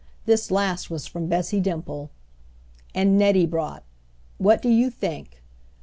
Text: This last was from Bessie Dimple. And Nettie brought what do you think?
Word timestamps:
This 0.25 0.49
last 0.49 0.89
was 0.89 1.05
from 1.05 1.27
Bessie 1.27 1.59
Dimple. 1.59 2.09
And 2.95 3.19
Nettie 3.19 3.45
brought 3.45 3.83
what 4.39 4.59
do 4.59 4.69
you 4.69 4.89
think? 4.89 5.43